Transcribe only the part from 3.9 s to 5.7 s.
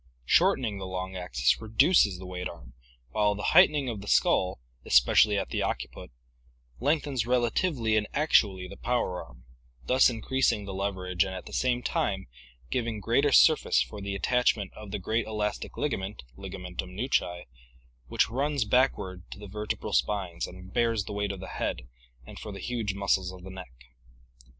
the skull, especially at the